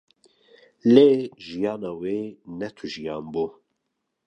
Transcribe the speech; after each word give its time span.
Lê 0.93 1.09
jiyana 1.45 1.91
wê 1.99 2.17
ne 2.57 2.67
tu 2.75 2.85
jiyan 2.93 3.23
bû 3.31 3.45